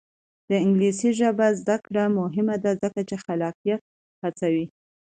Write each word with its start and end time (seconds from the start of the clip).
د 0.49 0.51
انګلیسي 0.65 1.09
ژبې 1.19 1.47
زده 1.59 1.75
کړه 1.85 2.03
مهمه 2.19 2.55
ده 2.63 2.71
ځکه 2.81 2.99
چې 3.09 3.15
خلاقیت 3.25 3.81
هڅوي. 4.21 4.65